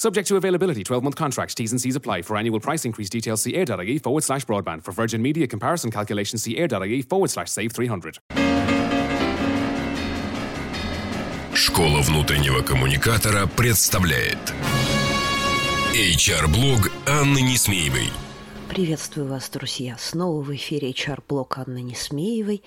Subject 0.00 0.26
to 0.28 0.36
availability, 0.36 0.82
12 0.82 1.04
month 1.04 1.16
contracts, 1.16 1.54
T's 1.54 1.72
and 1.72 1.78
C's 1.78 1.94
apply. 1.94 2.22
For 2.22 2.38
annual 2.38 2.58
price 2.58 2.86
increase 2.86 3.10
details, 3.10 3.42
see 3.42 3.54
air.ie 3.54 3.98
forward 3.98 4.24
slash 4.24 4.46
broadband. 4.46 4.82
For 4.82 4.92
Virgin 4.92 5.20
Media 5.20 5.46
comparison 5.46 5.90
calculations, 5.90 6.42
see 6.42 6.56
air.ie 6.56 7.02
forward 7.02 7.28
slash 7.28 7.50
save 7.50 7.72
300. 7.72 8.18
Школа 11.54 12.00
внутреннего 12.00 12.62
коммуникатора 12.62 13.46
представляет 13.46 14.38
HR-блог 15.92 16.90
Анны 17.06 17.42
Несмеевой. 17.42 18.08
Приветствую 18.70 19.26
вас, 19.26 19.50
друзья! 19.50 19.96
Снова 19.98 20.40
в 20.40 20.54
эфире 20.54 20.92
HR-блог 20.92 21.58
Анны 21.58 21.82
Несмеевой. 21.82 22.62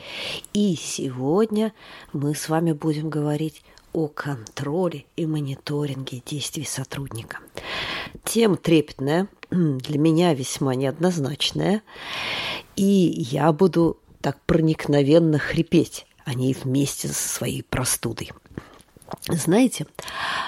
И 0.53 0.75
сегодня 0.75 1.73
мы 2.11 2.35
с 2.35 2.47
вами 2.47 2.73
будем 2.73 3.09
говорить 3.09 3.63
о 3.93 4.07
контроле 4.07 5.05
и 5.15 5.25
мониторинге 5.25 6.21
действий 6.25 6.65
сотрудника. 6.65 7.37
Тема 8.23 8.57
трепетная, 8.57 9.27
для 9.51 9.99
меня 9.99 10.33
весьма 10.33 10.75
неоднозначная, 10.75 11.83
и 12.75 12.83
я 12.83 13.51
буду 13.53 13.97
так 14.21 14.39
проникновенно 14.45 15.37
хрипеть 15.37 16.05
о 16.25 16.33
ней 16.33 16.55
вместе 16.59 17.07
со 17.07 17.29
своей 17.29 17.63
простудой. 17.63 18.31
Знаете, 19.29 19.85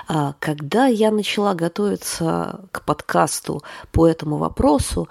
а, 0.08 0.34
когда 0.40 0.88
я 0.88 1.12
начала 1.12 1.54
готовиться 1.54 2.62
к 2.72 2.84
подкасту 2.84 3.64
по 3.92 4.08
этому 4.08 4.38
вопросу, 4.38 5.08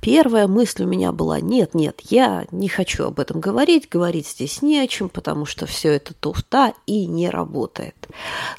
первая 0.00 0.46
мысль 0.46 0.84
у 0.84 0.86
меня 0.86 1.12
была, 1.12 1.40
нет, 1.40 1.74
нет, 1.74 2.00
я 2.10 2.46
не 2.50 2.68
хочу 2.68 3.04
об 3.04 3.18
этом 3.18 3.40
говорить, 3.40 3.88
говорить 3.88 4.28
здесь 4.28 4.60
не 4.60 4.78
о 4.78 4.86
чем, 4.86 5.08
потому 5.08 5.46
что 5.46 5.66
все 5.66 5.92
это 5.92 6.14
туфта 6.14 6.74
и 6.86 7.06
не 7.06 7.30
работает. 7.30 8.08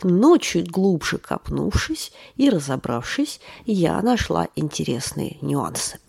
Но 0.02 0.38
чуть 0.38 0.72
глубже 0.72 1.18
копнувшись 1.20 2.12
и 2.36 2.50
разобравшись, 2.50 3.40
я 3.66 4.02
нашла 4.02 4.48
интересные 4.56 5.38
нюансы. 5.42 6.00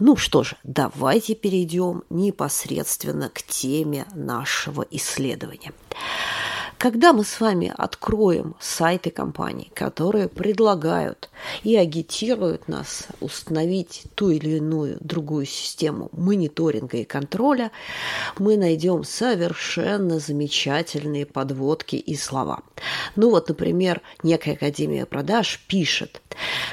Ну 0.00 0.16
что 0.16 0.42
же, 0.42 0.56
давайте 0.64 1.34
перейдем 1.34 2.02
непосредственно 2.10 3.28
к 3.28 3.42
теме 3.42 4.06
нашего 4.14 4.84
исследования. 4.90 5.72
Когда 6.78 7.14
мы 7.14 7.24
с 7.24 7.40
вами 7.40 7.72
откроем 7.74 8.54
сайты 8.60 9.10
компаний, 9.10 9.70
которые 9.74 10.28
предлагают 10.28 11.30
и 11.62 11.74
агитируют 11.74 12.68
нас 12.68 13.06
установить 13.20 14.04
ту 14.14 14.28
или 14.28 14.58
иную 14.58 14.98
другую 15.00 15.46
систему 15.46 16.10
мониторинга 16.12 16.98
и 16.98 17.04
контроля, 17.04 17.72
мы 18.38 18.58
найдем 18.58 19.04
совершенно 19.04 20.18
замечательные 20.18 21.24
подводки 21.24 21.96
и 21.96 22.14
слова. 22.14 22.60
Ну 23.16 23.30
вот, 23.30 23.48
например, 23.48 24.02
некая 24.22 24.52
Академия 24.52 25.06
продаж 25.06 25.64
пишет, 25.68 26.20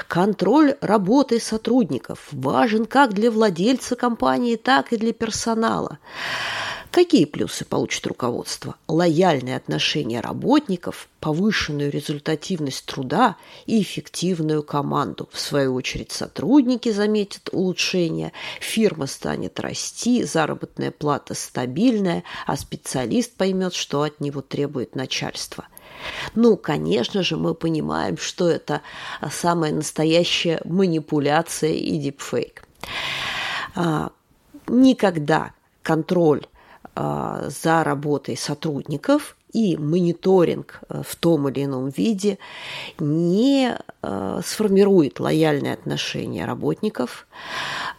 контроль 0.09 0.75
работы 0.81 1.39
сотрудников 1.39 2.27
важен 2.33 2.85
как 2.85 3.13
для 3.13 3.31
владельца 3.31 3.95
компании, 3.95 4.57
так 4.57 4.91
и 4.91 4.97
для 4.97 5.13
персонала. 5.13 5.99
Какие 6.93 7.25
плюсы 7.25 7.65
получит 7.65 8.05
руководство? 8.05 8.75
Лояльное 8.87 9.57
отношение 9.57 10.19
работников, 10.19 11.09
повышенную 11.19 11.89
результативность 11.89 12.85
труда 12.85 13.35
и 13.65 13.81
эффективную 13.81 14.61
команду. 14.61 15.27
В 15.31 15.39
свою 15.39 15.73
очередь 15.73 16.11
сотрудники 16.11 16.91
заметят 16.91 17.49
улучшение, 17.51 18.31
фирма 18.61 19.07
станет 19.07 19.59
расти, 19.59 20.23
заработная 20.23 20.91
плата 20.91 21.33
стабильная, 21.33 22.23
а 22.45 22.55
специалист 22.55 23.33
поймет, 23.33 23.73
что 23.73 24.03
от 24.03 24.19
него 24.19 24.41
требует 24.41 24.95
начальство. 24.95 25.65
Ну, 26.35 26.57
конечно 26.57 27.23
же, 27.23 27.37
мы 27.37 27.55
понимаем, 27.55 28.17
что 28.19 28.47
это 28.47 28.83
самая 29.31 29.71
настоящая 29.71 30.61
манипуляция 30.63 31.71
и 31.71 31.97
дипфейк. 31.97 32.67
А, 33.73 34.11
никогда 34.67 35.53
контроль 35.81 36.45
за 36.95 37.83
работой 37.83 38.37
сотрудников 38.37 39.35
и 39.53 39.77
мониторинг 39.77 40.81
э, 40.89 41.03
в 41.07 41.15
том 41.15 41.47
или 41.47 41.63
ином 41.63 41.89
виде 41.89 42.39
не 42.99 43.77
э, 44.01 44.41
сформирует 44.43 45.19
лояльное 45.19 45.73
отношение 45.73 46.45
работников, 46.45 47.27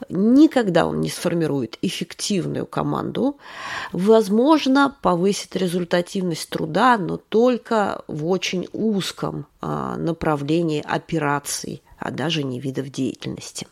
никогда 0.09 0.87
он 0.87 1.00
не 1.00 1.09
сформирует 1.09 1.78
эффективную 1.81 2.66
команду, 2.66 3.38
возможно, 3.93 4.94
повысит 5.00 5.56
результативность 5.56 6.50
труда, 6.50 6.99
но 6.99 7.16
только 7.16 8.03
в 8.09 8.26
очень 8.26 8.69
узком 8.72 9.47
а, 9.61 9.97
направлении 9.97 10.84
операций, 10.84 11.82
а 11.99 12.11
даже 12.11 12.43
не 12.43 12.59
видов 12.59 12.91
деятельности. 12.91 13.66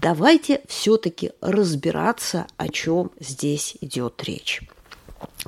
Давайте 0.00 0.62
все-таки 0.68 1.32
разбираться, 1.40 2.46
о 2.56 2.68
чем 2.68 3.10
здесь 3.18 3.76
идет 3.80 4.22
речь. 4.24 4.62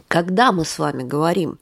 Когда 0.09 0.53
мы 0.53 0.65
с 0.65 0.79
вами 0.79 1.03
говорим 1.03 1.59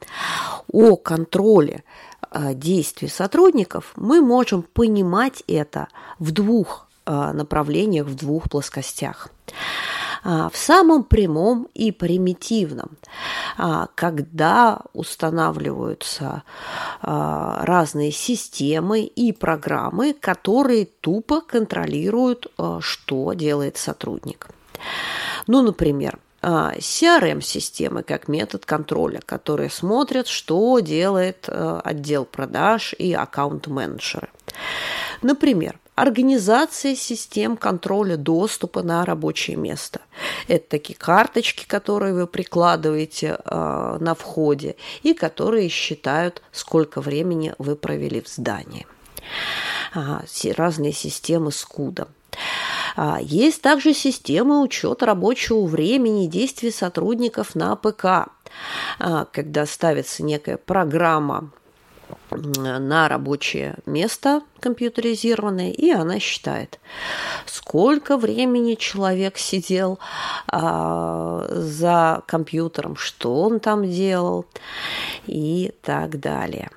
о 0.73 0.97
контроле 0.97 1.85
э, 2.31 2.55
действий 2.55 3.09
сотрудников, 3.09 3.93
мы 3.97 4.21
можем 4.21 4.63
понимать 4.63 5.43
это 5.47 5.89
в 6.19 6.31
двух 6.31 6.89
э, 7.05 7.33
направлениях, 7.33 8.07
в 8.07 8.15
двух 8.15 8.49
плоскостях. 8.49 9.29
А, 10.29 10.49
в 10.51 10.57
самом 10.57 11.05
прямом 11.05 11.69
и 11.73 11.93
примитивном, 11.93 12.99
а, 13.57 13.87
когда 13.95 14.81
устанавливаются 14.93 16.43
а, 17.01 17.65
разные 17.65 18.11
системы 18.11 19.03
и 19.03 19.31
программы, 19.31 20.15
которые 20.15 20.87
тупо 20.87 21.41
контролируют, 21.41 22.49
что 22.81 23.35
делает 23.35 23.77
сотрудник. 23.77 24.49
Ну, 25.47 25.63
например, 25.63 26.19
CRM-системы 26.43 28.03
как 28.03 28.27
метод 28.27 28.67
контроля, 28.67 29.21
которые 29.25 29.71
смотрят, 29.71 30.27
что 30.27 30.81
делает 30.81 31.49
отдел 31.49 32.25
продаж 32.25 32.95
и 32.99 33.13
аккаунт-менеджеры. 33.15 34.29
Например, 35.23 35.79
организация 35.97 36.95
систем 36.95 37.57
контроля 37.57 38.17
доступа 38.17 38.83
на 38.83 39.05
рабочее 39.05 39.57
место. 39.57 40.01
Это 40.47 40.69
такие 40.69 40.97
карточки, 40.97 41.67
которые 41.67 42.15
вы 42.15 42.27
прикладываете 42.27 43.39
э, 43.45 43.97
на 43.99 44.15
входе 44.15 44.77
и 45.03 45.15
которые 45.15 45.69
считают, 45.69 46.43
сколько 46.53 47.01
времени 47.01 47.55
вы 47.59 47.75
провели 47.75 48.21
в 48.21 48.29
здании. 48.29 48.87
А, 49.95 50.23
разные 50.57 50.93
системы 50.93 51.51
скуда. 51.51 52.09
Есть 53.21 53.61
также 53.63 53.93
системы 53.93 54.63
учета 54.63 55.05
рабочего 55.07 55.67
времени 55.67 56.25
и 56.25 56.29
действий 56.29 56.71
сотрудников 56.71 57.55
на 57.55 57.77
ПК, 57.77 58.05
а, 58.99 59.27
когда 59.33 59.67
ставится 59.67 60.23
некая 60.23 60.57
программа 60.57 61.51
на 62.31 63.09
рабочее 63.09 63.77
место 63.87 64.43
компьютеризированное, 64.61 65.71
и 65.71 65.91
она 65.91 66.19
считает, 66.21 66.79
сколько 67.47 68.17
времени 68.17 68.75
человек 68.75 69.39
сидел 69.39 69.99
а, 70.49 71.47
за 71.51 72.23
компьютером, 72.27 72.97
что 72.97 73.43
он 73.43 73.61
там 73.61 73.89
делал 73.89 74.47
и 75.27 75.73
так 75.83 76.21
далее. 76.21 76.71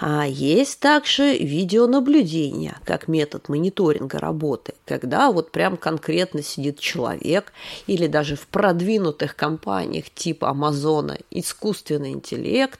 А 0.00 0.26
есть 0.26 0.78
также 0.78 1.36
видеонаблюдение 1.36 2.76
как 2.84 3.08
метод 3.08 3.48
мониторинга 3.48 4.18
работы, 4.18 4.74
когда 4.86 5.32
вот 5.32 5.50
прям 5.50 5.76
конкретно 5.76 6.40
сидит 6.42 6.78
человек 6.78 7.52
или 7.88 8.06
даже 8.06 8.36
в 8.36 8.46
продвинутых 8.46 9.34
компаниях 9.34 10.08
типа 10.10 10.50
Амазона 10.50 11.18
искусственный 11.30 12.12
интеллект 12.12 12.78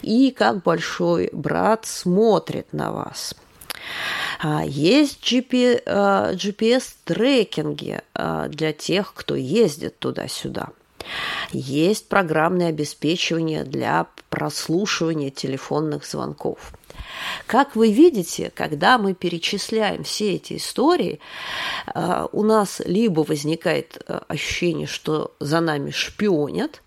и 0.00 0.30
как 0.30 0.62
большой 0.62 1.28
брат 1.32 1.84
смотрит 1.84 2.72
на 2.72 2.90
вас. 2.90 3.34
А 4.40 4.64
есть 4.64 5.22
GPS-трекинги 5.22 8.00
а, 8.14 8.48
для 8.48 8.72
тех, 8.72 9.12
кто 9.14 9.36
ездит 9.36 9.98
туда-сюда. 9.98 10.70
Есть 11.52 12.08
программное 12.08 12.68
обеспечивание 12.68 13.64
для 13.64 14.06
прослушивания 14.30 15.30
телефонных 15.30 16.04
звонков. 16.04 16.72
Как 17.46 17.76
вы 17.76 17.92
видите, 17.92 18.52
когда 18.54 18.98
мы 18.98 19.14
перечисляем 19.14 20.04
все 20.04 20.34
эти 20.34 20.56
истории, 20.56 21.20
э, 21.94 22.26
у 22.32 22.42
нас 22.42 22.82
либо 22.84 23.20
возникает 23.20 24.02
э, 24.06 24.20
ощущение, 24.28 24.86
что 24.86 25.32
за 25.40 25.60
нами 25.60 25.90
шпионят, 25.90 26.82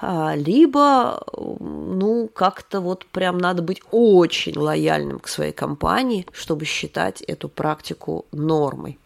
э, 0.00 0.32
либо, 0.36 1.24
ну, 1.36 2.28
как-то 2.32 2.80
вот 2.80 3.06
прям 3.06 3.38
надо 3.38 3.62
быть 3.62 3.82
очень 3.90 4.56
лояльным 4.56 5.18
к 5.18 5.28
своей 5.28 5.52
компании, 5.52 6.26
чтобы 6.32 6.64
считать 6.64 7.22
эту 7.22 7.48
практику 7.48 8.26
нормой. 8.32 8.98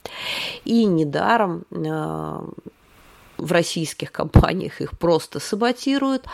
И 0.64 0.84
недаром 0.84 1.64
в 3.40 3.52
российских 3.52 4.12
компаниях 4.12 4.80
их 4.80 4.98
просто 4.98 5.40
саботируют, 5.40 6.24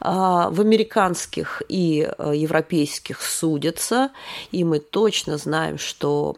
а 0.00 0.50
в 0.50 0.60
американских 0.60 1.62
и 1.68 2.06
э, 2.06 2.32
европейских 2.34 3.22
судятся, 3.22 4.10
и 4.52 4.64
мы 4.64 4.78
точно 4.78 5.38
знаем, 5.38 5.78
что 5.78 6.34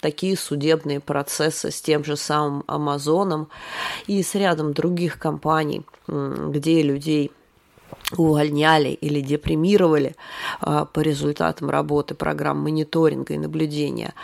такие 0.00 0.36
судебные 0.36 1.00
процессы 1.00 1.70
с 1.70 1.80
тем 1.80 2.04
же 2.04 2.16
самым 2.16 2.64
Амазоном 2.66 3.48
и 4.06 4.22
с 4.22 4.34
рядом 4.34 4.72
других 4.72 5.18
компаний, 5.18 5.82
где 6.08 6.82
людей 6.82 7.32
увольняли 8.16 8.90
или 8.90 9.20
депримировали 9.20 10.14
а, 10.60 10.84
по 10.84 11.00
результатам 11.00 11.70
работы 11.70 12.14
программ 12.14 12.58
мониторинга 12.58 13.34
и 13.34 13.38
наблюдения, 13.38 14.14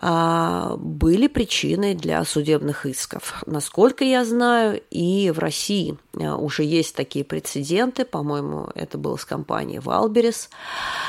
были 0.00 1.26
причиной 1.26 1.94
для 1.94 2.24
судебных 2.24 2.86
исков. 2.86 3.42
Насколько 3.46 4.04
я 4.04 4.24
знаю, 4.24 4.80
и 4.90 5.30
в 5.30 5.38
России 5.38 5.96
а, 6.14 6.36
уже 6.36 6.62
есть 6.62 6.94
такие 6.94 7.24
прецеденты, 7.24 8.04
по-моему, 8.04 8.68
это 8.74 8.98
было 8.98 9.16
с 9.16 9.24
компанией 9.24 9.80
Wildberries, 9.80 10.50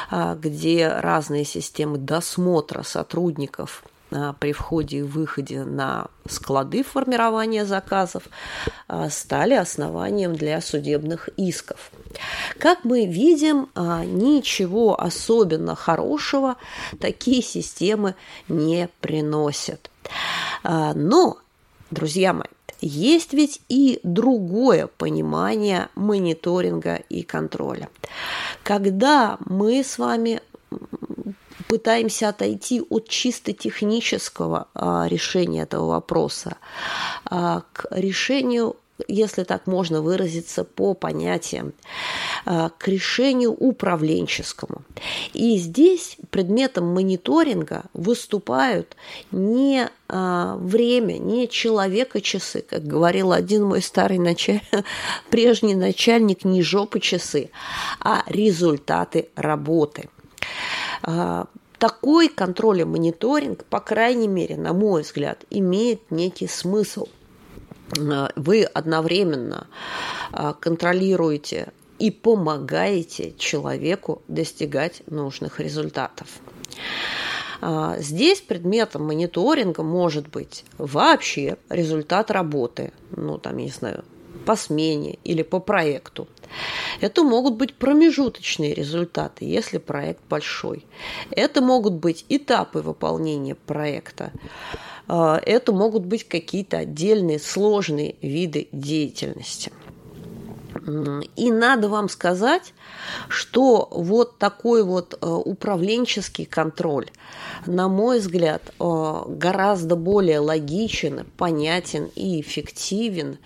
а, 0.09 0.35
где 0.35 0.87
разные 0.87 1.45
системы 1.45 1.97
досмотра 1.97 2.83
сотрудников 2.83 3.83
а, 3.85 3.98
при 4.39 4.53
входе 4.53 4.99
и 4.99 5.01
выходе 5.01 5.63
на 5.63 6.07
склады 6.27 6.83
формирования 6.83 7.65
заказов 7.65 8.23
а, 8.87 9.09
стали 9.09 9.53
основанием 9.53 10.35
для 10.35 10.61
судебных 10.61 11.29
исков. 11.37 11.91
Как 12.57 12.83
мы 12.83 13.05
видим, 13.05 13.69
а, 13.75 14.03
ничего 14.03 14.99
особенно 14.99 15.75
хорошего 15.75 16.55
такие 16.99 17.41
системы 17.41 18.15
не 18.47 18.89
приносят. 19.01 19.89
Но, 20.63 21.37
друзья 21.91 22.33
мои, 22.33 22.47
есть 22.81 23.33
ведь 23.33 23.61
и 23.67 23.99
другое 24.03 24.87
понимание 24.87 25.89
мониторинга 25.95 26.95
и 26.95 27.23
контроля. 27.23 27.89
Когда 28.63 29.37
мы 29.45 29.83
с 29.83 29.97
вами 29.97 30.41
пытаемся 31.69 32.29
отойти 32.29 32.81
от 32.81 33.07
чисто 33.07 33.53
технического 33.53 34.67
а, 34.73 35.05
решения 35.07 35.61
этого 35.61 35.87
вопроса 35.87 36.57
а, 37.25 37.61
к 37.71 37.85
решению 37.91 38.75
если 39.07 39.45
так 39.45 39.65
можно 39.65 40.01
выразиться 40.01 40.65
по 40.65 40.93
понятиям, 40.93 41.71
а, 42.45 42.69
к 42.77 42.85
решению 42.89 43.53
управленческому. 43.53 44.81
И 45.31 45.57
здесь 45.57 46.17
предметом 46.31 46.87
мониторинга 46.93 47.83
выступают 47.93 48.97
не 49.31 49.89
время, 50.09 51.13
не 51.19 51.47
человека-часы, 51.47 52.65
как 52.67 52.83
говорил 52.83 53.31
один 53.31 53.63
мой 53.63 53.81
старый 53.81 54.17
началь... 54.17 54.61
прежний 55.29 55.75
начальник, 55.75 56.43
не 56.43 56.61
жопы 56.61 56.99
часы, 56.99 57.51
а 58.01 58.23
результаты 58.27 59.29
работы 59.35 60.09
такой 61.79 62.27
контроль 62.27 62.81
и 62.81 62.83
мониторинг, 62.83 63.65
по 63.65 63.79
крайней 63.79 64.27
мере, 64.27 64.57
на 64.57 64.73
мой 64.73 65.01
взгляд, 65.01 65.45
имеет 65.49 66.11
некий 66.11 66.47
смысл. 66.47 67.07
Э, 67.97 68.27
вы 68.35 68.63
одновременно 68.63 69.67
э, 70.31 70.53
контролируете 70.59 71.71
и 71.97 72.11
помогаете 72.11 73.33
человеку 73.37 74.21
достигать 74.27 75.01
нужных 75.07 75.59
результатов. 75.59 76.27
Э, 77.61 77.95
здесь 77.99 78.41
предметом 78.41 79.05
мониторинга 79.05 79.81
может 79.81 80.27
быть 80.27 80.65
вообще 80.77 81.57
результат 81.69 82.29
работы, 82.29 82.91
ну 83.15 83.37
там, 83.37 83.57
не 83.57 83.69
знаю, 83.69 84.03
по 84.49 84.55
смене 84.55 85.19
или 85.23 85.43
по 85.43 85.59
проекту. 85.59 86.27
Это 87.01 87.21
могут 87.21 87.53
быть 87.53 87.75
промежуточные 87.75 88.73
результаты, 88.73 89.45
если 89.45 89.77
проект 89.77 90.23
большой. 90.27 90.87
Это 91.29 91.61
могут 91.61 91.93
быть 91.93 92.25
этапы 92.29 92.79
выполнения 92.79 93.53
проекта. 93.53 94.31
А, 95.07 95.39
это 95.45 95.71
могут 95.71 96.03
быть 96.03 96.27
какие-то 96.27 96.79
отдельные 96.79 97.37
сложные 97.37 98.15
виды 98.23 98.69
деятельности. 98.71 99.71
И 101.35 101.51
надо 101.51 101.87
вам 101.87 102.09
сказать, 102.09 102.73
что 103.27 103.87
вот 103.91 104.39
такой 104.39 104.83
вот 104.83 105.13
э, 105.13 105.27
управленческий 105.27 106.45
контроль, 106.45 107.07
на 107.67 107.87
мой 107.87 108.19
взгляд, 108.19 108.63
э, 108.79 109.23
гораздо 109.27 109.95
более 109.95 110.39
логичен, 110.39 111.27
понятен 111.37 112.09
и 112.15 112.41
эффективен 112.41 113.37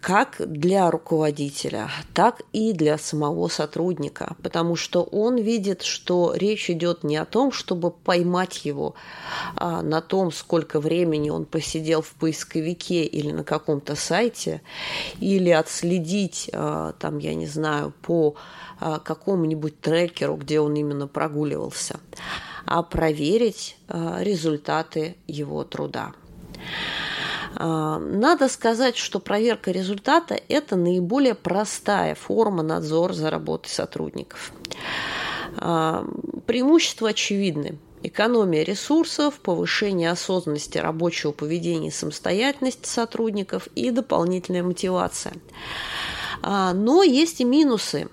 как 0.00 0.36
для 0.38 0.90
руководителя, 0.90 1.88
так 2.12 2.42
и 2.52 2.74
для 2.74 2.98
самого 2.98 3.48
сотрудника, 3.48 4.36
потому 4.42 4.76
что 4.76 5.02
он 5.02 5.36
видит, 5.36 5.82
что 5.82 6.34
речь 6.34 6.68
идет 6.68 7.04
не 7.04 7.16
о 7.16 7.24
том, 7.24 7.52
чтобы 7.52 7.90
поймать 7.90 8.66
его 8.66 8.94
а, 9.56 9.80
на 9.80 10.02
том, 10.02 10.30
сколько 10.30 10.78
времени 10.78 11.30
он 11.30 11.46
посидел 11.46 12.02
в 12.02 12.10
поисковике 12.10 13.04
или 13.04 13.32
на 13.32 13.44
каком-то 13.44 13.96
сайте, 13.96 14.60
или 15.20 15.48
отследить, 15.48 16.50
а, 16.52 16.92
там, 16.98 17.16
я 17.16 17.34
не 17.34 17.46
знаю, 17.46 17.94
по 18.02 18.34
какому-нибудь 18.78 19.80
трекеру, 19.80 20.36
где 20.36 20.60
он 20.60 20.74
именно 20.74 21.08
прогуливался, 21.08 21.98
а 22.66 22.82
проверить 22.82 23.78
результаты 23.88 25.16
его 25.26 25.64
труда. 25.64 26.12
А, 27.58 27.98
надо 27.98 28.48
сказать, 28.48 28.96
что 28.96 29.18
проверка 29.18 29.70
результата– 29.70 30.38
это 30.48 30.76
наиболее 30.76 31.34
простая 31.34 32.14
форма 32.14 32.62
надзора 32.62 33.12
за 33.12 33.30
работой 33.30 33.70
сотрудников. 33.70 34.52
А, 35.56 36.06
преимущества 36.46 37.10
очевидны. 37.10 37.78
Экономия 38.02 38.62
ресурсов, 38.62 39.40
повышение 39.40 40.10
осознанности 40.10 40.78
рабочего 40.78 41.32
поведения 41.32 41.88
и 41.88 41.92
самостоятельности 41.92 42.88
сотрудников 42.88 43.68
и 43.74 43.90
дополнительная 43.90 44.62
мотивация. 44.62 45.32
А, 46.42 46.74
но 46.74 47.02
есть 47.02 47.40
и 47.40 47.44
минусы. 47.44 48.08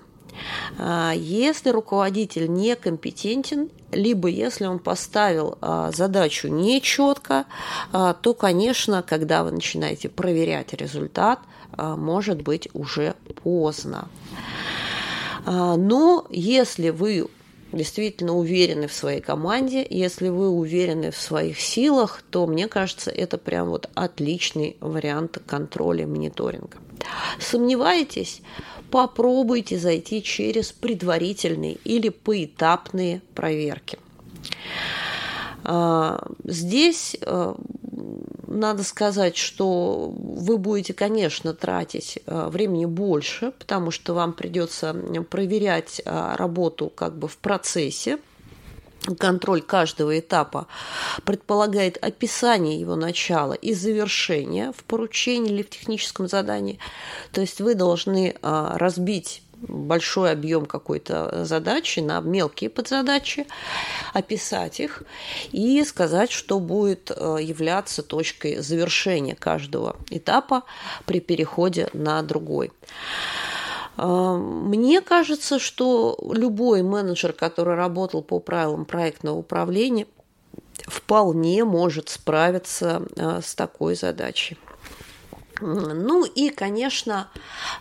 Если 1.14 1.70
руководитель 1.70 2.52
некомпетентен 2.52 3.70
либо 3.94 4.28
если 4.28 4.66
он 4.66 4.78
поставил 4.78 5.58
а, 5.60 5.90
задачу 5.92 6.48
нечетко, 6.48 7.46
а, 7.92 8.14
то, 8.14 8.34
конечно, 8.34 9.02
когда 9.02 9.44
вы 9.44 9.52
начинаете 9.52 10.08
проверять 10.08 10.72
результат, 10.74 11.40
а, 11.72 11.96
может 11.96 12.42
быть 12.42 12.68
уже 12.74 13.14
поздно. 13.42 14.08
Но 15.46 16.26
если 16.30 16.88
вы 16.88 17.28
действительно 17.70 18.34
уверены 18.34 18.88
в 18.88 18.94
своей 18.94 19.20
команде, 19.20 19.86
если 19.90 20.28
вы 20.28 20.48
уверены 20.48 21.10
в 21.10 21.18
своих 21.18 21.60
силах, 21.60 22.22
то, 22.30 22.46
мне 22.46 22.66
кажется, 22.66 23.10
это 23.10 23.36
прям 23.36 23.68
вот 23.68 23.90
отличный 23.94 24.78
вариант 24.80 25.42
контроля 25.46 26.06
мониторинга. 26.06 26.78
Сомневаетесь? 27.38 28.40
Попробуйте 28.94 29.76
зайти 29.76 30.22
через 30.22 30.70
предварительные 30.70 31.78
или 31.82 32.10
поэтапные 32.10 33.22
проверки. 33.34 33.98
А, 35.64 36.24
здесь 36.44 37.16
э, 37.20 37.54
надо 38.46 38.84
сказать, 38.84 39.36
что 39.36 40.14
вы 40.16 40.58
будете, 40.58 40.94
конечно, 40.94 41.54
тратить 41.54 42.20
э, 42.24 42.48
времени 42.48 42.84
больше, 42.84 43.50
потому 43.58 43.90
что 43.90 44.14
вам 44.14 44.32
придется 44.32 44.94
проверять 45.28 46.00
э, 46.04 46.34
работу 46.36 46.88
как 46.88 47.18
бы 47.18 47.26
в 47.26 47.36
процессе, 47.38 48.18
контроль 49.18 49.62
каждого 49.62 50.18
этапа 50.18 50.66
предполагает 51.24 52.02
описание 52.02 52.80
его 52.80 52.96
начала 52.96 53.52
и 53.52 53.74
завершения 53.74 54.72
в 54.72 54.84
поручении 54.84 55.52
или 55.52 55.62
в 55.62 55.70
техническом 55.70 56.28
задании. 56.28 56.78
То 57.32 57.40
есть 57.40 57.60
вы 57.60 57.74
должны 57.74 58.36
а, 58.42 58.78
разбить 58.78 59.42
большой 59.68 60.32
объем 60.32 60.66
какой-то 60.66 61.44
задачи 61.44 62.00
на 62.00 62.20
мелкие 62.20 62.70
подзадачи, 62.70 63.46
описать 64.12 64.80
их 64.80 65.02
и 65.52 65.82
сказать, 65.84 66.30
что 66.30 66.60
будет 66.60 67.10
а, 67.10 67.36
являться 67.36 68.02
точкой 68.02 68.56
завершения 68.56 69.34
каждого 69.34 69.96
этапа 70.10 70.64
при 71.06 71.20
переходе 71.20 71.88
на 71.92 72.22
другой. 72.22 72.72
А, 73.96 74.36
мне 74.36 75.00
кажется, 75.00 75.58
что 75.58 76.18
любой 76.32 76.82
менеджер, 76.82 77.32
который 77.32 77.74
работал 77.74 78.22
по 78.22 78.40
правилам 78.40 78.84
проектного 78.84 79.38
управления, 79.38 80.06
вполне 80.86 81.64
может 81.64 82.08
справиться 82.08 83.02
а, 83.16 83.40
с 83.40 83.54
такой 83.54 83.94
задачей. 83.94 84.58
Ну 85.60 86.24
и, 86.24 86.50
конечно, 86.50 87.28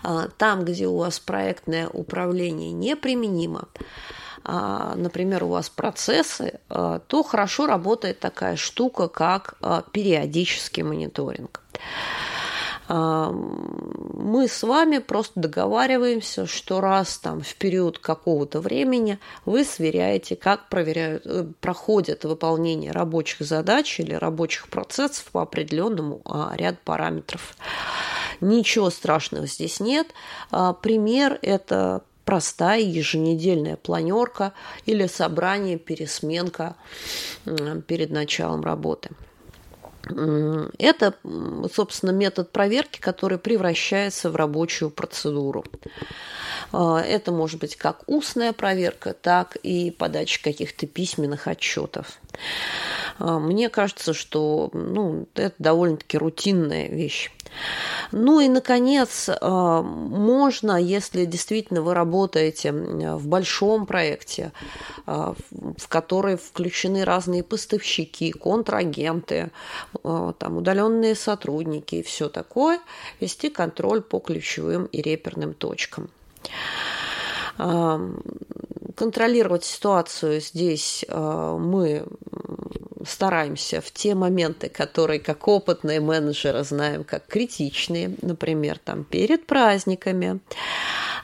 а, 0.04 0.28
там, 0.38 0.64
где 0.64 0.88
у 0.88 0.98
вас 0.98 1.20
проектное 1.20 1.88
управление 1.90 2.72
неприменимо, 2.72 3.68
например, 4.46 5.46
у 5.46 5.48
вас 5.48 5.70
процессы, 5.70 6.60
то 6.68 7.24
хорошо 7.26 7.66
работает 7.66 8.20
такая 8.20 8.58
штука, 8.58 9.08
как 9.08 9.56
периодический 9.94 10.84
мониторинг 10.84 11.62
мы 12.90 14.48
с 14.48 14.64
вами 14.64 14.98
просто 14.98 15.40
договариваемся, 15.40 16.46
что 16.46 16.82
раз 16.82 17.18
там 17.18 17.42
в 17.42 17.56
период 17.56 18.00
какого-то 18.00 18.60
времени 18.60 19.20
вы 19.46 19.64
сверяете, 19.64 20.36
как 20.36 20.70
проверяют, 20.70 21.26
э, 21.26 21.46
проходит 21.62 22.26
выполнение 22.26 22.92
рабочих 22.92 23.48
задач 23.48 24.00
или 24.00 24.14
рабочих 24.14 24.68
процессов 24.68 25.26
по 25.32 25.42
определенному 25.42 26.22
а, 26.26 26.54
ряду 26.56 26.78
параметров. 26.84 27.56
Ничего 28.42 28.90
страшного 28.90 29.48
здесь 29.48 29.80
нет. 29.80 30.08
А, 30.52 30.74
пример– 30.74 31.40
это 31.42 32.04
простая 32.26 32.82
еженедельная 32.82 33.76
планерка 33.76 34.54
или 34.86 35.08
собрание, 35.08 35.78
пересменка 35.78 36.76
перед 37.88 38.12
началом 38.12 38.64
работы. 38.64 39.10
Это, 40.06 41.14
собственно, 41.74 42.12
метод 42.12 42.52
проверки, 42.52 43.00
который 43.00 43.38
превращается 43.38 44.30
в 44.30 44.36
рабочую 44.36 44.92
процедуру. 44.92 45.64
А, 46.74 47.00
это 47.00 47.32
может 47.32 47.60
быть 47.62 47.76
как 47.78 48.04
устная 48.08 48.52
проверка, 48.52 49.14
так 49.14 49.56
и 49.58 49.92
подача 49.92 50.42
каких-то 50.44 50.88
письменных 50.88 51.48
отчетов. 51.48 52.20
А, 53.20 53.40
мне 53.40 53.70
кажется, 53.70 54.14
что 54.14 54.70
ну, 54.74 55.28
это 55.36 55.56
довольно-таки 55.60 56.18
рутинная 56.18 56.90
вещь. 56.90 57.32
Ну 58.12 58.40
и, 58.40 58.48
наконец, 58.48 59.30
а, 59.30 59.82
можно, 59.82 60.80
если 60.80 61.26
действительно 61.26 61.82
вы 61.82 61.94
работаете 61.94 62.72
в 62.72 63.28
большом 63.28 63.86
проекте, 63.86 64.52
а, 65.06 65.36
в 65.52 65.88
который 65.88 66.38
включены 66.38 67.06
разные 67.06 67.44
поставщики, 67.44 68.32
контрагенты, 68.32 69.52
там, 70.04 70.58
удаленные 70.58 71.16
сотрудники 71.16 71.96
и 71.96 72.04
все 72.04 72.30
такое, 72.30 72.80
вести 73.20 73.50
контроль 73.50 74.02
по 74.02 74.20
ключевым 74.20 74.86
и 74.86 75.02
реперным 75.02 75.54
точкам. 75.54 76.10
Контролировать 78.96 79.64
ситуацию 79.64 80.42
здесь 80.42 81.06
мы 81.10 82.06
стараемся 83.06 83.82
в 83.82 83.92
те 83.92 84.16
моменты, 84.16 84.70
которые 84.70 85.20
как 85.20 85.48
опытные 85.48 86.00
менеджеры 86.00 86.64
знаем 86.64 87.04
как 87.04 87.26
критичные, 87.28 88.16
например, 88.22 88.80
там 88.84 89.04
перед 89.04 89.46
праздниками, 89.46 90.40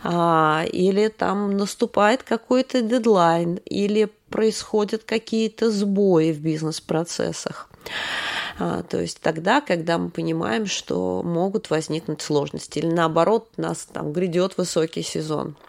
а, 0.04 0.66
или 0.72 1.08
там 1.08 1.58
наступает 1.58 2.24
какой-то 2.24 2.82
дедлайн, 2.82 3.60
или 3.66 4.10
происходят 4.30 5.04
какие-то 5.04 5.72
сбои 5.72 6.32
в 6.32 6.40
бизнес-процессах. 6.40 7.70
А, 8.60 8.84
то 8.84 9.00
есть 9.00 9.22
тогда, 9.22 9.62
когда 9.62 9.98
мы 9.98 10.10
понимаем, 10.10 10.66
что 10.66 11.24
могут 11.24 11.70
возникнуть 11.70 12.22
сложности, 12.22 12.80
или 12.80 12.88
наоборот, 12.88 13.50
нас 13.58 13.88
там 13.92 14.14
грядет 14.14 14.58
высокий 14.58 15.04
сезон– 15.04 15.56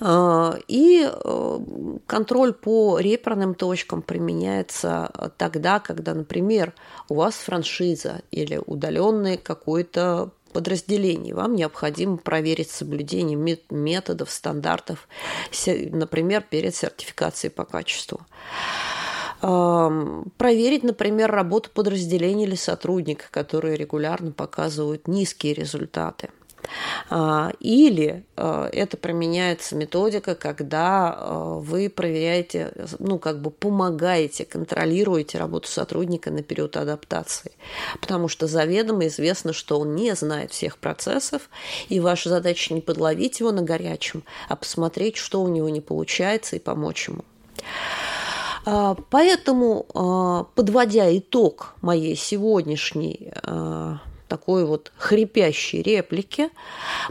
и 0.00 1.10
э, 1.10 1.58
контроль 2.06 2.52
по 2.52 2.98
реперным 2.98 3.54
точкам 3.54 4.02
применяется 4.02 5.32
тогда, 5.36 5.80
когда, 5.80 6.14
например, 6.14 6.72
у 7.08 7.14
вас 7.14 7.34
франшиза 7.34 8.22
или 8.30 8.60
удаленный 8.64 9.38
какой-то 9.38 10.30
подразделений. 10.52 11.32
Вам 11.32 11.56
необходимо 11.56 12.16
проверить 12.16 12.70
соблюдение 12.70 13.58
методов, 13.70 14.30
стандартов, 14.30 15.08
например, 15.66 16.44
перед 16.48 16.74
сертификацией 16.74 17.50
по 17.50 17.64
качеству 17.64 18.20
проверить, 19.40 20.82
например, 20.82 21.30
работу 21.30 21.70
подразделения 21.72 22.44
или 22.44 22.56
сотрудника, 22.56 23.26
которые 23.30 23.76
регулярно 23.76 24.32
показывают 24.32 25.06
низкие 25.06 25.54
результаты. 25.54 26.30
А, 27.10 27.52
или 27.60 28.24
а, 28.36 28.68
это 28.72 28.96
применяется 28.96 29.76
методика, 29.76 30.34
когда 30.34 31.14
а, 31.16 31.54
вы 31.58 31.88
проверяете, 31.88 32.72
ну, 32.98 33.18
как 33.18 33.40
бы 33.40 33.50
помогаете, 33.50 34.44
контролируете 34.44 35.38
работу 35.38 35.68
сотрудника 35.68 36.30
на 36.30 36.42
период 36.42 36.76
адаптации. 36.76 37.52
Потому 38.00 38.28
что 38.28 38.46
заведомо 38.46 39.06
известно, 39.06 39.52
что 39.52 39.78
он 39.78 39.94
не 39.94 40.14
знает 40.14 40.52
всех 40.52 40.78
процессов, 40.78 41.48
и 41.88 42.00
ваша 42.00 42.28
задача 42.28 42.74
не 42.74 42.80
подловить 42.80 43.40
его 43.40 43.52
на 43.52 43.62
горячем, 43.62 44.22
а 44.48 44.56
посмотреть, 44.56 45.16
что 45.16 45.42
у 45.42 45.48
него 45.48 45.68
не 45.68 45.80
получается, 45.80 46.56
и 46.56 46.58
помочь 46.58 47.08
ему. 47.08 47.24
Поэтому, 49.10 50.46
подводя 50.54 51.16
итог 51.16 51.74
моей 51.80 52.16
сегодняшней 52.16 53.32
такой 54.28 54.64
вот 54.64 54.92
хрипящей 54.96 55.82
реплики, 55.82 56.50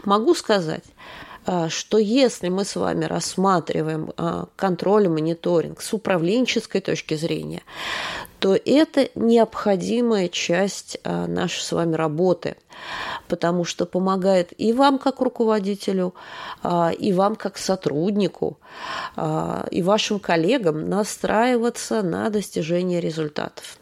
могу 0.04 0.34
сказать, 0.34 0.84
а, 1.50 1.70
что 1.70 1.96
если 1.96 2.50
мы 2.50 2.66
с 2.66 2.76
вами 2.76 3.06
рассматриваем 3.06 4.12
а, 4.18 4.48
контроль 4.54 5.06
и 5.06 5.08
мониторинг 5.08 5.80
с 5.80 5.94
управленческой 5.94 6.82
точки 6.82 7.14
зрения, 7.14 7.62
то 8.38 8.54
это 8.54 9.08
необходимая 9.14 10.28
часть 10.28 10.98
а, 11.04 11.26
нашей 11.26 11.62
с 11.62 11.72
вами 11.72 11.94
работы, 11.94 12.56
потому 13.28 13.64
что 13.64 13.86
помогает 13.86 14.52
и 14.60 14.74
вам 14.74 14.98
как 14.98 15.20
руководителю, 15.20 16.14
и 16.98 17.12
вам 17.12 17.34
как 17.34 17.58
сотруднику, 17.58 18.58
и 19.70 19.82
вашим 19.82 20.20
коллегам 20.20 20.88
настраиваться 20.88 22.02
на 22.02 22.30
достижение 22.30 23.00
результатов. 23.00 23.78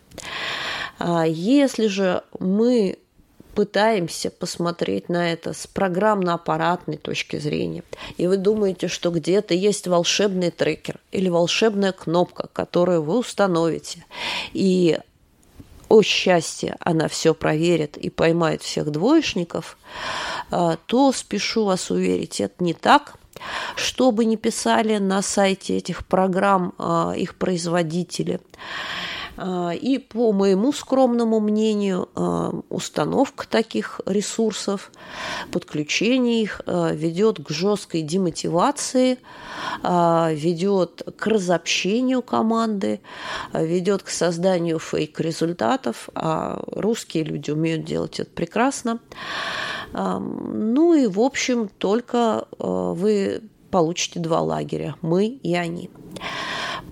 Если 1.26 1.88
же 1.88 2.22
мы 2.40 2.98
пытаемся 3.56 4.30
посмотреть 4.30 5.08
на 5.08 5.32
это 5.32 5.54
с 5.54 5.66
программно-аппаратной 5.66 6.98
точки 6.98 7.38
зрения, 7.38 7.82
и 8.18 8.26
вы 8.26 8.36
думаете, 8.36 8.86
что 8.86 9.10
где-то 9.10 9.54
есть 9.54 9.88
волшебный 9.88 10.50
трекер 10.50 11.00
или 11.10 11.30
волшебная 11.30 11.92
кнопка, 11.92 12.50
которую 12.52 13.02
вы 13.02 13.18
установите, 13.18 14.04
и 14.52 14.98
о 15.88 16.02
счастье, 16.02 16.76
она 16.80 17.08
все 17.08 17.32
проверит 17.32 17.96
и 17.96 18.10
поймает 18.10 18.60
всех 18.60 18.90
двоечников, 18.90 19.78
а, 20.50 20.76
то 20.86 21.12
спешу 21.12 21.64
вас 21.64 21.90
уверить, 21.90 22.40
это 22.40 22.62
не 22.62 22.74
так. 22.74 23.14
Что 23.76 24.12
бы 24.12 24.24
ни 24.24 24.36
писали 24.36 24.98
на 24.98 25.22
сайте 25.22 25.76
этих 25.76 26.06
программ 26.06 26.74
а, 26.78 27.14
их 27.16 27.36
производители, 27.36 28.40
и 29.38 29.98
по 29.98 30.32
моему 30.32 30.72
скромному 30.72 31.40
мнению, 31.40 32.08
а, 32.14 32.52
установка 32.70 33.46
таких 33.46 34.00
ресурсов, 34.06 34.90
подключение 35.52 36.42
их 36.42 36.62
а, 36.66 36.92
ведет 36.92 37.44
к 37.44 37.50
жесткой 37.50 38.02
демотивации, 38.02 39.18
ведет 39.82 41.02
к 41.16 41.26
разобщению 41.26 42.22
команды, 42.22 43.00
ведет 43.52 44.02
к 44.02 44.08
созданию 44.08 44.78
фейк-результатов, 44.78 46.08
а 46.14 46.62
русские 46.72 47.24
люди 47.24 47.50
умеют 47.50 47.84
делать 47.84 48.20
это 48.20 48.30
прекрасно. 48.30 48.98
Ну 49.92 50.94
и, 50.94 51.06
в 51.06 51.20
общем, 51.20 51.68
только 51.68 52.46
вы 52.58 53.42
получите 53.70 54.20
два 54.20 54.40
лагеря– 54.40 54.96
мы 55.02 55.26
и 55.26 55.54
они. 55.54 55.90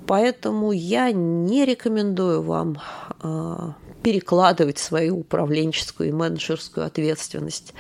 Поэтому 0.07 0.73
я 0.73 1.13
не 1.13 1.65
рекомендую 1.65 2.43
вам 2.43 2.81
э, 3.23 3.73
перекладывать 4.03 4.79
свою 4.79 5.21
управленческую 5.21 6.11
и 6.11 6.13
менеджерскую 6.13 6.87
ответственность 6.87 7.75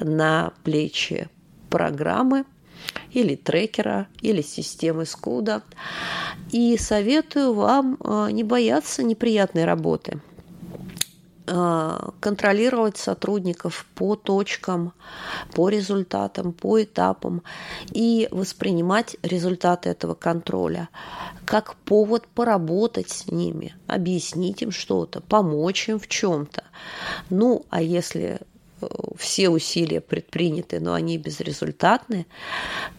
на 0.00 0.52
плечи 0.64 1.28
программы 1.70 2.44
или 3.12 3.34
трекера, 3.34 4.06
или 4.20 4.42
системы 4.42 5.04
Скуда. 5.04 5.62
И 6.52 6.76
советую 6.78 7.54
вам 7.54 7.98
э, 8.00 8.28
не 8.30 8.44
бояться 8.44 9.02
неприятной 9.02 9.64
работы– 9.64 10.20
контролировать 12.20 12.98
сотрудников 12.98 13.86
по 13.94 14.16
точкам, 14.16 14.92
по 15.54 15.68
результатам, 15.68 16.52
по 16.52 16.82
этапам 16.82 17.42
и 17.90 18.28
воспринимать 18.30 19.16
результаты 19.22 19.88
этого 19.88 20.14
контроля 20.14 20.88
как 21.44 21.76
повод 21.76 22.26
поработать 22.26 23.08
с 23.08 23.26
ними, 23.28 23.74
объяснить 23.86 24.60
им 24.60 24.70
что-то, 24.70 25.22
помочь 25.22 25.88
им 25.88 25.98
в 25.98 26.06
чем-то. 26.06 26.64
Ну, 27.30 27.64
а 27.70 27.80
если 27.80 28.40
все 29.16 29.48
усилия 29.48 30.00
предприняты, 30.00 30.78
но 30.80 30.92
они 30.92 31.16
безрезультатны, 31.16 32.26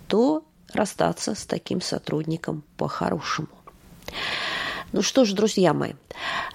то 0.07 0.43
расстаться 0.73 1.35
с 1.35 1.45
таким 1.45 1.81
сотрудником 1.81 2.63
по-хорошему. 2.77 3.49
Ну 4.91 5.03
что 5.03 5.23
ж, 5.23 5.33
друзья 5.33 5.73
мои, 5.73 5.93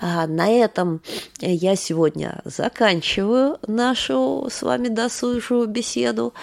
а, 0.00 0.26
на 0.26 0.48
этом 0.48 1.00
я 1.40 1.76
сегодня 1.76 2.40
заканчиваю 2.44 3.58
нашу 3.66 4.48
с 4.50 4.62
вами 4.62 4.88
досужую 4.88 5.68
беседу. 5.68 6.34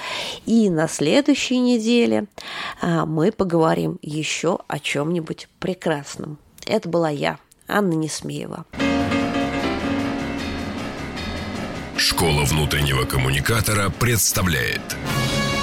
И 0.45 0.69
на 0.69 0.87
следующей 0.87 1.59
неделе 1.59 2.27
а, 2.81 3.05
мы 3.05 3.31
поговорим 3.31 3.99
еще 4.01 4.59
о 4.67 4.79
чем-нибудь 4.79 5.49
прекрасном. 5.59 6.37
Это 6.65 6.87
была 6.87 7.09
я, 7.09 7.39
Анна 7.67 7.93
Несмеева. 7.93 8.65
Школа 11.97 12.45
внутреннего 12.45 13.03
коммуникатора 13.03 13.89
представляет 13.89 14.81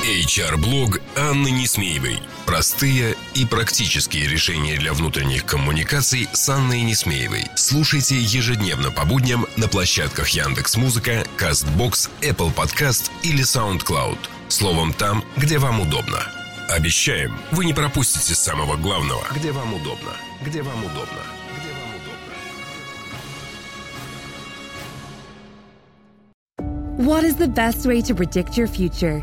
HR-блог 0.09 1.01
Анны 1.17 1.51
Несмеевой. 1.51 2.21
Простые 2.47 3.15
и 3.35 3.45
практические 3.45 4.27
решения 4.27 4.79
для 4.79 4.95
внутренних 4.95 5.45
коммуникаций 5.45 6.29
с 6.33 6.49
Анной 6.49 6.81
Несмеевой. 6.81 7.45
Слушайте 7.57 8.19
ежедневно 8.19 8.91
по 8.91 9.05
будням 9.05 9.47
на 9.57 9.69
площадках 9.69 10.31
Яндекс 10.31 10.77
Музыка, 10.77 11.27
Castbox, 11.37 12.11
Apple 12.23 12.55
Podcast 12.55 13.11
или 13.23 13.45
SoundCloud. 13.45 14.19
Словом, 14.49 14.95
там, 14.95 15.23
где 15.37 15.59
вам 15.59 15.81
удобно. 15.81 16.21
Обещаем, 16.71 17.37
вы 17.51 17.67
не 17.67 17.75
пропустите 17.75 18.35
самого 18.35 18.77
главного. 18.77 19.27
Где. 19.31 19.41
Где 19.41 19.53
вам 19.53 19.75
удобно. 19.75 20.13
Где 20.43 20.63
вам 20.63 20.85
удобно. 20.85 21.19
What 26.99 27.25
is 27.25 27.37
the 27.37 27.47
best 27.47 27.87
way 27.87 28.01
to 28.03 28.15
predict 28.15 28.57
your 28.57 28.67
future? 28.67 29.23